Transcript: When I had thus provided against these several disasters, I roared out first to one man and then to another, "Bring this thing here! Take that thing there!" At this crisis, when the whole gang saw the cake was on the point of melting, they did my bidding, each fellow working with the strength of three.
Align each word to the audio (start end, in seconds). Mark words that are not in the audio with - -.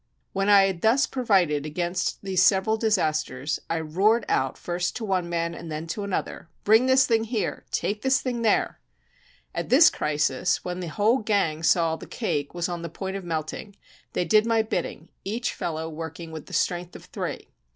When 0.33 0.49
I 0.49 0.63
had 0.63 0.81
thus 0.81 1.05
provided 1.05 1.63
against 1.63 2.23
these 2.23 2.41
several 2.41 2.75
disasters, 2.75 3.59
I 3.69 3.79
roared 3.81 4.25
out 4.27 4.57
first 4.57 4.95
to 4.95 5.05
one 5.05 5.29
man 5.29 5.53
and 5.53 5.71
then 5.71 5.85
to 5.93 6.01
another, 6.03 6.49
"Bring 6.63 6.87
this 6.87 7.05
thing 7.05 7.25
here! 7.25 7.65
Take 7.69 8.01
that 8.01 8.09
thing 8.13 8.41
there!" 8.41 8.79
At 9.53 9.69
this 9.69 9.91
crisis, 9.91 10.65
when 10.65 10.79
the 10.79 10.87
whole 10.87 11.19
gang 11.19 11.61
saw 11.61 11.97
the 11.97 12.07
cake 12.07 12.55
was 12.55 12.67
on 12.67 12.81
the 12.81 12.89
point 12.89 13.15
of 13.15 13.23
melting, 13.23 13.75
they 14.13 14.25
did 14.25 14.47
my 14.47 14.63
bidding, 14.63 15.09
each 15.23 15.53
fellow 15.53 15.87
working 15.87 16.31
with 16.31 16.47
the 16.47 16.53
strength 16.53 16.95
of 16.95 17.05
three. 17.05 17.49